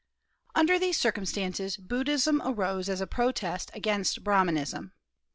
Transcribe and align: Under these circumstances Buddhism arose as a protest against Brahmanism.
Under 0.55 0.79
these 0.79 0.97
circumstances 0.99 1.77
Buddhism 1.77 2.41
arose 2.43 2.89
as 2.89 3.01
a 3.01 3.05
protest 3.05 3.69
against 3.75 4.23
Brahmanism. 4.23 4.93